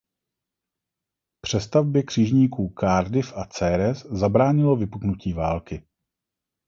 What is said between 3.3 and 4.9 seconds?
a "Ceres" zabránilo